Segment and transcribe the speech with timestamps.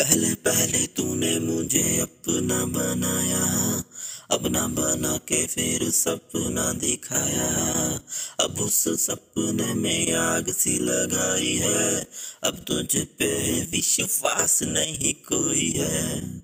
[0.00, 3.84] पहले पहले तूने मुझे अपना बनाया,
[4.30, 8.00] अपना बना के फिर सपना दिखाया।
[8.40, 12.08] अब उस सपने में आग सी लगाई है,
[12.44, 16.30] अब तुझ पे विश्वास नहीं कोई है।